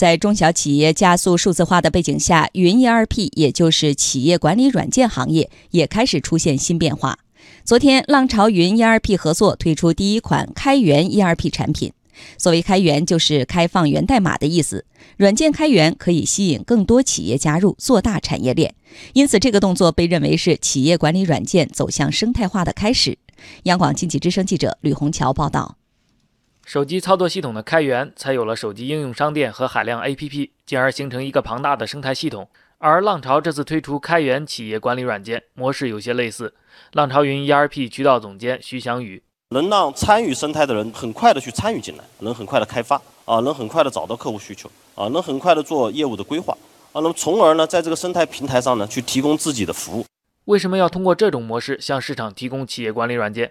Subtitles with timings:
[0.00, 7.18] 在中小企业加速数字化的背景下，云 ERP 也就是企业管理软件行业也开始出现新变化。
[7.66, 11.92] 昨天，浪潮云 ERP 合作推出第一款开源 ERP 产品。
[12.38, 14.86] 所谓开源，就是开放源代码的意思。
[15.18, 18.74] 软件开源可以吸引更多企业加入，做大产业链。
[19.12, 23.18] 因此，这个动作被认为是企业管理软件走向生态化的开始。
[23.64, 25.76] 央广经济之声记者吕红桥报道。
[26.70, 32.48] 手机操作系统的开源，才有了手机应用商店和海量 APP，进而形成一个庞大的生态系统。
[32.78, 36.54] 而浪潮这次推出开源企业管理软件，模式有些类似。
[36.92, 46.56] 浪潮云 ERP 渠道总监徐翔宇，能让参与生态的人很快的去参与进来，能很快的开发啊，能很快的找到客户需求啊，能很快的做业务的规划
[46.92, 50.04] 啊，那么从而呢，在这个生态平台上呢，去提供自己的服务。
[50.44, 53.50] 为什么要通过这种模式向市场提供企业管理软件？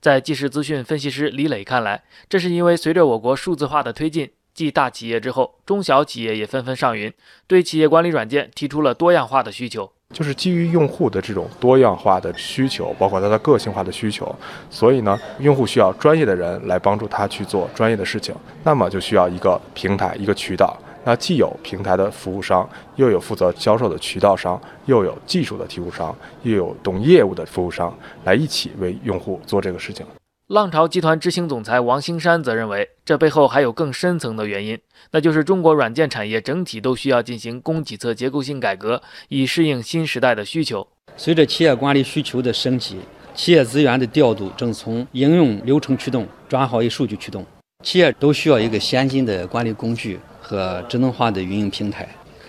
[0.00, 7.12] 在即时资讯分析师李磊看来，这是因为随着我国数字化的推进，继大企业之后，中小企业也纷纷上云，
[7.46, 9.90] 对企业管理软件提出了多样化的需求。
[10.14, 14.34] 就是基于用户的这种多样化的需求，包括他的个性化的需求，
[14.70, 20.74] 所以呢，用户需要专业的人来帮助他去做专业的事情，那么就需要一个平台、一个渠道。
[21.04, 30.04] 那既有平台的服务商，又有负责销售的渠道商，又有技术的提供商，又有懂业务的服务商，来一起为用户做这个事情。
[30.48, 34.78] 浪潮集团执行总裁王兴山则认为，这背后还有更深层的原因，
[35.10, 40.88] 那就是中国软件产业整体都需要进行供给侧结构性改革，以适应新时代的需求。
[41.18, 42.98] 随着企业管理需求的升级，
[43.34, 47.44] 企业资源的调度正从应用流程驱动转好于数据驱动，
[47.84, 50.18] 企业都需要一个先进的管理工具。
[50.48, 52.08] 和智能化的运营平台，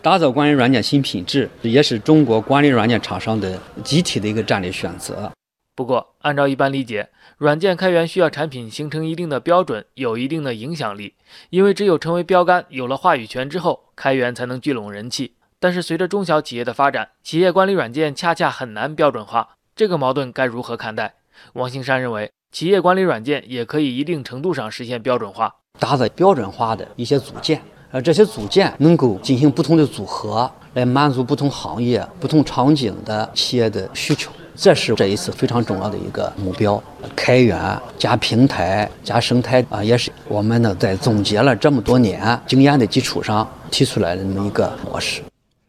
[0.00, 5.32] 打造管理软件新品质，也是中国管理软件厂商的集体的一个战略选择。
[5.74, 11.14] 不过，按照一般理解，软件开源需要产品形成一定的标准，有一定的影响力，
[11.48, 15.34] 因为只有成为标杆，有了话语权之后，开源才能聚拢人气。
[15.58, 21.14] 但是，随着中小企业的发展，企业管理软件恰恰很难标准化，这个矛盾该如何看待？
[21.54, 27.62] 王兴山认为，企业管理软件也可以一定程度上实现标准化，打造标准化的一些组件。
[27.92, 36.80] 呃，这些组件能够进行不同的组合，来满足不同行业、不同场景的企业的需求，这是这一次非常重要的一个目标。
[37.16, 37.58] 开源
[37.98, 45.20] 加平台加生态啊，也是我们呢在总结了这么多年经验的基础上提出来的那么一个模式。